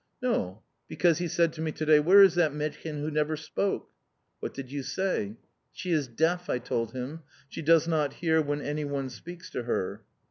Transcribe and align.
"No, 0.19 0.63
because 0.87 1.19
he 1.19 1.27
said 1.27 1.53
to 1.53 1.61
me 1.61 1.71
to 1.73 1.85
day, 1.85 1.99
'Where 1.99 2.23
is 2.23 2.33
that 2.33 2.53
mädchen 2.53 3.01
who 3.01 3.11
never 3.11 3.37
spoke?'" 3.37 3.91
"What 4.39 4.51
did 4.51 4.71
you 4.71 4.81
say?" 4.81 5.35
"She 5.73 5.91
is 5.91 6.07
deaf," 6.07 6.49
I 6.49 6.57
told 6.57 6.93
him. 6.93 7.21
"She 7.49 7.61
does 7.61 7.87
not 7.87 8.13
hear 8.15 8.41
when 8.41 8.61
anyone 8.63 9.11
speaks 9.11 9.51
to 9.51 9.61
her!" 9.61 10.01